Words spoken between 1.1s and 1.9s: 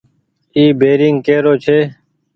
ڪي رو ڇي۔